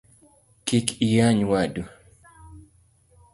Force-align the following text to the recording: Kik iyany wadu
Kik 0.65 0.87
iyany 1.07 1.41
wadu 1.51 1.83